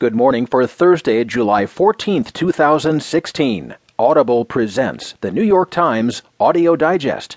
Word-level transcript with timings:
Good 0.00 0.14
morning 0.14 0.46
for 0.46 0.66
Thursday, 0.66 1.22
July 1.24 1.66
14th, 1.66 2.32
2016. 2.32 3.74
Audible 3.98 4.46
presents 4.46 5.12
the 5.20 5.30
New 5.30 5.42
York 5.42 5.70
Times 5.70 6.22
Audio 6.40 6.74
Digest. 6.74 7.36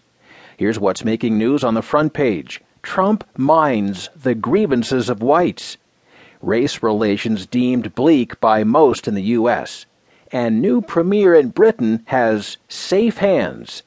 Here's 0.55 0.79
what's 0.79 1.03
making 1.03 1.37
news 1.37 1.65
on 1.65 1.73
the 1.73 1.81
front 1.81 2.13
page 2.13 2.61
Trump 2.81 3.25
minds 3.35 4.09
the 4.15 4.33
grievances 4.33 5.09
of 5.09 5.21
whites. 5.21 5.75
Race 6.41 6.81
relations 6.81 7.45
deemed 7.45 7.93
bleak 7.95 8.39
by 8.39 8.64
most 8.64 9.09
in 9.09 9.16
the 9.16 9.34
U.S. 9.34 9.86
And 10.32 10.61
new 10.61 10.82
premier 10.82 11.36
in 11.36 11.50
Britain 11.50 12.04
has 12.05 12.55
safe 12.70 13.18
hands. 13.18 13.84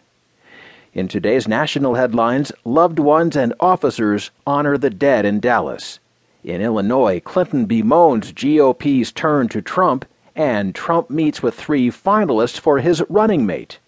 In 0.92 1.08
today's 1.08 1.48
national 1.48 1.94
headlines, 1.94 2.52
loved 2.62 2.98
ones 2.98 3.36
and 3.36 3.54
officers 3.58 4.30
honor 4.46 4.76
the 4.76 4.90
dead 4.90 5.24
in 5.24 5.40
Dallas. 5.40 5.98
In 6.46 6.62
Illinois, 6.62 7.18
Clinton 7.18 7.66
bemoans 7.66 8.30
GOP's 8.32 9.10
turn 9.10 9.48
to 9.48 9.60
Trump, 9.60 10.04
and 10.36 10.76
Trump 10.76 11.10
meets 11.10 11.42
with 11.42 11.56
three 11.56 11.90
finalists 11.90 12.56
for 12.56 12.78
his 12.78 13.02
running 13.08 13.44
mate. 13.44 13.80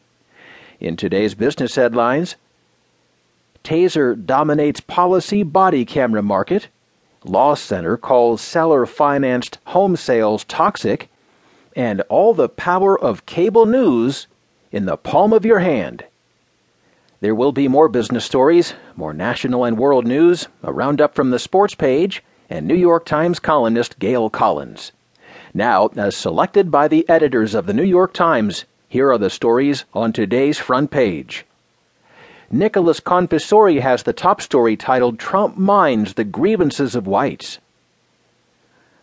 In 0.81 0.97
today's 0.97 1.37
business 1.37 1.77
headlines, 1.77 2.35
Taser 3.63 4.17
dominates 4.27 4.81
policy 4.81 5.45
body 5.45 5.85
camera 5.85 6.21
market. 6.21 6.67
Law 7.23 7.55
Center 7.55 7.97
calls 7.97 8.41
seller 8.41 8.87
financed 8.87 9.59
home 9.67 9.95
sales 9.95 10.43
toxic. 10.43 11.09
And 11.77 12.01
all 12.09 12.35
the 12.35 12.49
power 12.49 12.99
of 12.99 13.25
cable 13.25 13.67
news 13.67 14.27
in 14.73 14.85
the 14.85 14.97
palm 14.97 15.33
of 15.33 15.45
your 15.45 15.61
hand. 15.61 16.07
There 17.21 17.37
will 17.37 17.53
be 17.53 17.69
more 17.69 17.89
business 17.89 18.25
stories, 18.25 18.75
more 18.97 19.13
national 19.13 19.63
and 19.63 19.79
world 19.79 20.09
news, 20.09 20.49
a 20.65 20.73
roundup 20.73 21.15
from 21.15 21.31
the 21.31 21.39
sports 21.39 21.77
page, 21.77 22.25
and 22.51 22.67
New 22.67 22.75
York 22.75 23.05
Times 23.05 23.39
columnist 23.39 23.99
Gail 23.99 24.31
Collins. 24.31 24.93
Now, 25.55 25.91
as 25.97 26.17
selected 26.17 26.71
by 26.71 26.89
the 26.89 27.09
editors 27.09 27.55
of 27.55 27.67
the 27.67 27.75
New 27.75 27.85
York 27.85 28.13
Times, 28.13 28.65
here 28.89 29.11
are 29.11 29.19
the 29.19 29.31
stories 29.31 29.85
on 29.93 30.13
today's 30.13 30.59
front 30.59 30.91
page. 30.91 31.45
Nicholas 32.51 33.01
Confessore 33.01 33.81
has 33.81 34.03
the 34.03 34.15
top 34.15 34.41
story 34.41 34.77
titled 34.77 35.19
Trump 35.19 35.59
Minds 35.59 36.15
the 36.15 36.25
Grievances 36.25 36.95
of 36.95 37.07
Whites. 37.07 37.59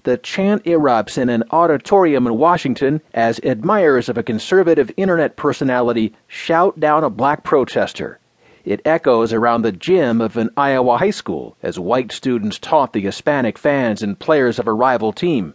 The 0.01 0.17
chant 0.17 0.63
erupts 0.65 1.17
in 1.17 1.29
an 1.29 1.43
auditorium 1.51 2.27
in 2.27 2.37
Washington 2.37 3.01
as 3.13 3.39
admirers 3.43 4.09
of 4.09 4.17
a 4.17 4.23
conservative 4.23 4.91
internet 4.97 5.35
personality 5.35 6.13
shout 6.27 6.79
down 6.79 7.03
a 7.03 7.09
black 7.09 7.43
protester. 7.43 8.19
It 8.65 8.81
echoes 8.83 9.31
around 9.31 9.61
the 9.61 9.71
gym 9.71 10.19
of 10.19 10.37
an 10.37 10.49
Iowa 10.57 10.97
high 10.97 11.11
school 11.11 11.55
as 11.61 11.77
white 11.77 12.11
students 12.11 12.57
taunt 12.57 12.93
the 12.93 13.01
Hispanic 13.01 13.59
fans 13.59 14.01
and 14.01 14.17
players 14.17 14.57
of 14.57 14.67
a 14.67 14.73
rival 14.73 15.13
team. 15.13 15.53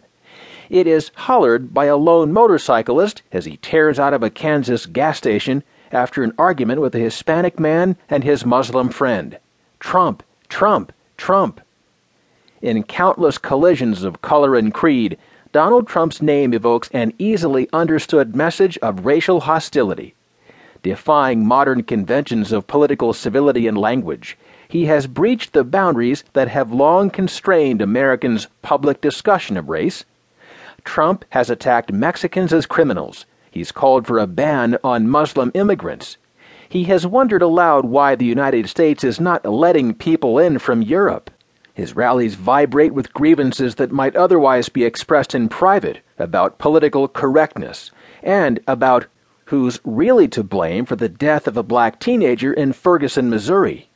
It 0.69 0.87
is 0.87 1.11
hollered 1.15 1.73
by 1.73 1.85
a 1.85 1.97
lone 1.97 2.31
motorcyclist 2.31 3.21
as 3.33 3.43
he 3.43 3.57
tears 3.57 3.99
out 3.99 4.13
of 4.13 4.23
a 4.23 4.29
Kansas 4.29 4.85
gas 4.85 5.17
station 5.17 5.63
after 5.91 6.23
an 6.23 6.31
argument 6.37 6.79
with 6.79 6.95
a 6.95 6.99
Hispanic 6.99 7.59
man 7.59 7.97
and 8.09 8.23
his 8.23 8.45
Muslim 8.45 8.87
friend. 8.87 9.37
Trump, 9.81 10.23
Trump, 10.47 10.93
Trump. 11.17 11.59
In 12.61 12.81
countless 12.83 13.37
collisions 13.37 14.03
of 14.03 14.21
color 14.21 14.55
and 14.55 14.73
creed, 14.73 15.17
Donald 15.51 15.85
Trump's 15.85 16.21
name 16.21 16.53
evokes 16.53 16.89
an 16.93 17.11
easily 17.17 17.67
understood 17.73 18.37
message 18.37 18.77
of 18.77 19.05
racial 19.05 19.41
hostility 19.41 20.15
defying 20.83 21.45
modern 21.45 21.83
conventions 21.83 22.51
of 22.51 22.67
political 22.67 23.13
civility 23.13 23.67
and 23.67 23.77
language. 23.77 24.37
He 24.67 24.85
has 24.85 25.07
breached 25.07 25.53
the 25.53 25.63
boundaries 25.63 26.23
that 26.33 26.47
have 26.47 26.71
long 26.71 27.09
constrained 27.09 27.81
Americans' 27.81 28.47
public 28.61 29.01
discussion 29.01 29.57
of 29.57 29.69
race. 29.69 30.05
Trump 30.83 31.25
has 31.29 31.49
attacked 31.49 31.91
Mexicans 31.91 32.53
as 32.53 32.65
criminals. 32.65 33.25
He's 33.51 33.71
called 33.71 34.07
for 34.07 34.17
a 34.17 34.27
ban 34.27 34.77
on 34.83 35.09
Muslim 35.09 35.51
immigrants. 35.53 36.17
He 36.69 36.85
has 36.85 37.05
wondered 37.05 37.41
aloud 37.41 37.83
why 37.83 38.15
the 38.15 38.25
United 38.25 38.69
States 38.69 39.03
is 39.03 39.19
not 39.19 39.45
letting 39.45 39.93
people 39.93 40.39
in 40.39 40.57
from 40.57 40.81
Europe. 40.81 41.29
His 41.73 41.95
rallies 41.95 42.35
vibrate 42.35 42.93
with 42.93 43.13
grievances 43.13 43.75
that 43.75 43.91
might 43.91 44.15
otherwise 44.15 44.69
be 44.69 44.85
expressed 44.85 45.35
in 45.35 45.49
private 45.49 45.99
about 46.17 46.59
political 46.59 47.09
correctness 47.09 47.91
and 48.23 48.59
about 48.67 49.07
who's 49.51 49.81
really 49.83 50.29
to 50.29 50.41
blame 50.41 50.85
for 50.85 50.95
the 50.95 51.09
death 51.09 51.45
of 51.45 51.57
a 51.57 51.61
black 51.61 51.99
teenager 51.99 52.53
in 52.53 52.71
Ferguson, 52.71 53.29
Missouri. 53.29 53.89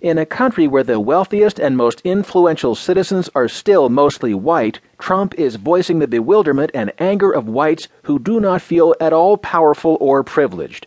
In 0.00 0.18
a 0.18 0.24
country 0.24 0.68
where 0.68 0.84
the 0.84 1.00
wealthiest 1.00 1.58
and 1.58 1.76
most 1.76 2.00
influential 2.04 2.76
citizens 2.76 3.28
are 3.34 3.48
still 3.48 3.88
mostly 3.88 4.34
white, 4.34 4.78
Trump 5.00 5.34
is 5.34 5.56
voicing 5.56 5.98
the 5.98 6.06
bewilderment 6.06 6.70
and 6.74 6.92
anger 7.00 7.32
of 7.32 7.48
whites 7.48 7.88
who 8.04 8.20
do 8.20 8.38
not 8.38 8.62
feel 8.62 8.94
at 9.00 9.12
all 9.12 9.36
powerful 9.36 9.98
or 10.00 10.22
privileged. 10.22 10.86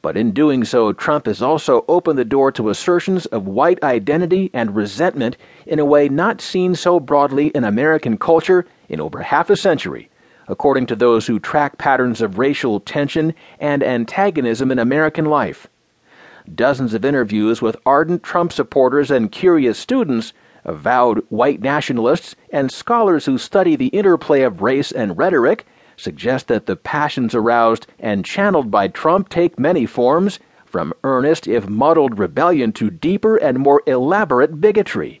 But 0.00 0.16
in 0.16 0.32
doing 0.32 0.64
so, 0.64 0.94
Trump 0.94 1.26
has 1.26 1.42
also 1.42 1.84
opened 1.86 2.18
the 2.18 2.24
door 2.24 2.50
to 2.52 2.70
assertions 2.70 3.26
of 3.26 3.46
white 3.46 3.82
identity 3.84 4.48
and 4.54 4.74
resentment 4.74 5.36
in 5.66 5.78
a 5.78 5.84
way 5.84 6.08
not 6.08 6.40
seen 6.40 6.74
so 6.74 6.98
broadly 6.98 7.48
in 7.48 7.64
American 7.64 8.16
culture 8.16 8.64
in 8.88 9.02
over 9.02 9.20
half 9.20 9.50
a 9.50 9.56
century 9.56 10.08
according 10.48 10.86
to 10.86 10.96
those 10.96 11.26
who 11.26 11.38
track 11.38 11.78
patterns 11.78 12.20
of 12.20 12.38
racial 12.38 12.80
tension 12.80 13.34
and 13.60 13.82
antagonism 13.82 14.72
in 14.72 14.78
American 14.78 15.26
life. 15.26 15.68
Dozens 16.54 16.94
of 16.94 17.04
interviews 17.04 17.60
with 17.60 17.76
ardent 17.84 18.22
Trump 18.22 18.52
supporters 18.52 19.10
and 19.10 19.30
curious 19.30 19.78
students, 19.78 20.32
avowed 20.64 21.24
white 21.28 21.60
nationalists, 21.60 22.34
and 22.50 22.72
scholars 22.72 23.26
who 23.26 23.38
study 23.38 23.76
the 23.76 23.88
interplay 23.88 24.42
of 24.42 24.62
race 24.62 24.90
and 24.90 25.18
rhetoric 25.18 25.66
suggest 25.96 26.48
that 26.48 26.66
the 26.66 26.76
passions 26.76 27.34
aroused 27.34 27.86
and 27.98 28.24
channeled 28.24 28.70
by 28.70 28.88
Trump 28.88 29.28
take 29.28 29.58
many 29.58 29.84
forms, 29.84 30.38
from 30.64 30.92
earnest 31.02 31.48
if 31.48 31.68
muddled 31.68 32.18
rebellion 32.18 32.72
to 32.72 32.90
deeper 32.90 33.36
and 33.36 33.58
more 33.58 33.82
elaborate 33.86 34.60
bigotry. 34.60 35.20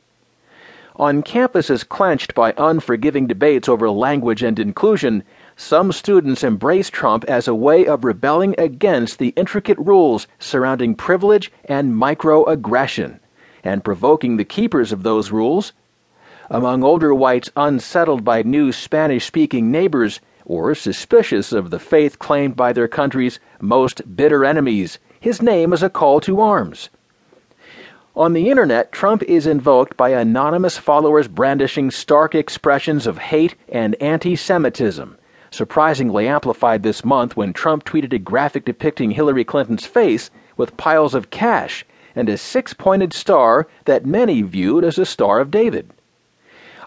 On 0.98 1.22
campuses 1.22 1.88
clenched 1.88 2.34
by 2.34 2.54
unforgiving 2.56 3.28
debates 3.28 3.68
over 3.68 3.88
language 3.88 4.42
and 4.42 4.58
inclusion, 4.58 5.22
some 5.54 5.92
students 5.92 6.42
embrace 6.42 6.90
Trump 6.90 7.24
as 7.26 7.46
a 7.46 7.54
way 7.54 7.86
of 7.86 8.02
rebelling 8.02 8.56
against 8.58 9.20
the 9.20 9.28
intricate 9.36 9.78
rules 9.78 10.26
surrounding 10.40 10.96
privilege 10.96 11.52
and 11.66 11.94
microaggression, 11.94 13.20
and 13.62 13.84
provoking 13.84 14.38
the 14.38 14.44
keepers 14.44 14.90
of 14.90 15.04
those 15.04 15.30
rules. 15.30 15.72
Among 16.50 16.82
older 16.82 17.14
whites 17.14 17.48
unsettled 17.54 18.24
by 18.24 18.42
new 18.42 18.72
Spanish 18.72 19.24
speaking 19.24 19.70
neighbors, 19.70 20.18
or 20.44 20.74
suspicious 20.74 21.52
of 21.52 21.70
the 21.70 21.78
faith 21.78 22.18
claimed 22.18 22.56
by 22.56 22.72
their 22.72 22.88
country's 22.88 23.38
most 23.60 24.16
bitter 24.16 24.44
enemies, 24.44 24.98
his 25.20 25.40
name 25.40 25.72
is 25.72 25.84
a 25.84 25.90
call 25.90 26.20
to 26.22 26.40
arms. 26.40 26.88
On 28.18 28.32
the 28.32 28.50
internet, 28.50 28.90
Trump 28.90 29.22
is 29.22 29.46
invoked 29.46 29.96
by 29.96 30.08
anonymous 30.08 30.76
followers 30.76 31.28
brandishing 31.28 31.88
stark 31.92 32.34
expressions 32.34 33.06
of 33.06 33.16
hate 33.16 33.54
and 33.68 33.94
anti 34.02 34.34
Semitism, 34.34 35.16
surprisingly 35.52 36.26
amplified 36.26 36.82
this 36.82 37.04
month 37.04 37.36
when 37.36 37.52
Trump 37.52 37.84
tweeted 37.84 38.12
a 38.12 38.18
graphic 38.18 38.64
depicting 38.64 39.12
Hillary 39.12 39.44
Clinton's 39.44 39.86
face 39.86 40.32
with 40.56 40.76
piles 40.76 41.14
of 41.14 41.30
cash 41.30 41.86
and 42.16 42.28
a 42.28 42.36
six 42.36 42.74
pointed 42.74 43.12
star 43.12 43.68
that 43.84 44.04
many 44.04 44.42
viewed 44.42 44.82
as 44.82 44.98
a 44.98 45.06
Star 45.06 45.38
of 45.38 45.52
David. 45.52 45.88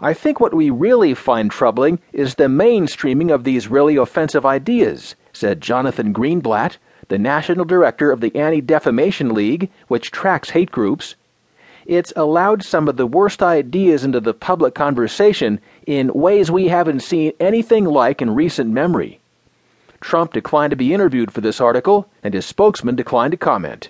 I 0.01 0.13
think 0.13 0.41
what 0.41 0.53
we 0.53 0.69
really 0.69 1.13
find 1.13 1.49
troubling 1.49 2.01
is 2.11 2.35
the 2.35 2.49
mainstreaming 2.49 3.33
of 3.33 3.45
these 3.45 3.69
really 3.69 3.95
offensive 3.95 4.45
ideas, 4.45 5.15
said 5.31 5.61
Jonathan 5.61 6.13
Greenblatt, 6.13 6.75
the 7.07 7.17
national 7.17 7.63
director 7.63 8.11
of 8.11 8.19
the 8.19 8.35
Anti 8.35 8.59
Defamation 8.59 9.33
League, 9.33 9.69
which 9.87 10.11
tracks 10.11 10.49
hate 10.49 10.71
groups 10.71 11.15
it's 11.91 12.13
allowed 12.15 12.63
some 12.63 12.87
of 12.87 12.95
the 12.95 13.05
worst 13.05 13.43
ideas 13.43 14.05
into 14.05 14.21
the 14.21 14.33
public 14.33 14.73
conversation 14.73 15.59
in 15.85 16.13
ways 16.13 16.49
we 16.49 16.69
haven't 16.69 17.01
seen 17.01 17.33
anything 17.37 17.83
like 17.83 18.21
in 18.21 18.33
recent 18.33 18.69
memory. 18.69 19.19
Trump 19.99 20.31
declined 20.31 20.71
to 20.71 20.77
be 20.77 20.93
interviewed 20.93 21.33
for 21.33 21.41
this 21.41 21.59
article, 21.59 22.09
and 22.23 22.33
his 22.33 22.45
spokesman 22.45 22.95
declined 22.95 23.31
to 23.31 23.37
comment. 23.37 23.79